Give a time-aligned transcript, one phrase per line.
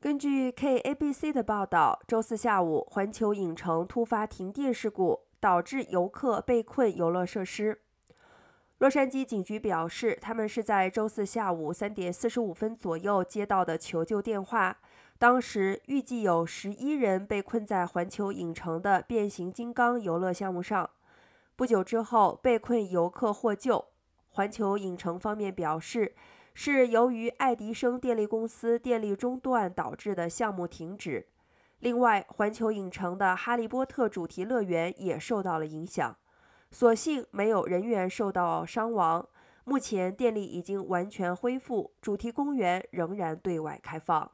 [0.00, 7.82] 根据 KABC 的报道，周四下午，环球影城突发停电事故，导致游客被困游乐设施。
[8.78, 14.78] 洛杉矶警局表示，他们是在周四下午三点四十五分左右接到的求救电话。
[15.18, 20.88] 当时预计有十一人被困在环球影城的变形金刚游乐项目上。
[21.56, 23.84] 不久之后，被困游客获救。
[24.30, 26.14] 环球影城方面表示。
[26.62, 31.26] 是由于爱迪生电力公司电力中断导致的项目停止。
[31.78, 36.14] 另外，环球影城的《哈利波特》主题乐园也受到了影响，
[36.70, 39.26] 所幸没有人员受到伤亡。
[39.64, 44.30] 目前电力已经完全恢复，主题公园仍然对外开放。